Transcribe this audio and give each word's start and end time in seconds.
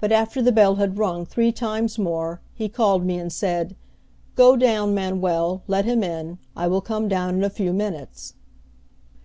But 0.00 0.10
after 0.10 0.42
the 0.42 0.50
bell 0.50 0.74
had 0.74 0.98
rung 0.98 1.24
three 1.24 1.52
times 1.52 2.00
more, 2.00 2.40
he 2.52 2.68
called 2.68 3.04
me 3.06 3.16
and 3.16 3.32
said, 3.32 3.76
'Go 4.34 4.56
down, 4.56 4.92
Manuel, 4.92 5.62
let 5.68 5.84
him 5.84 6.02
in. 6.02 6.38
I 6.56 6.66
will 6.66 6.80
come 6.80 7.06
down 7.06 7.36
in 7.36 7.44
a 7.44 7.48
few 7.50 7.72
minutes.' 7.72 8.34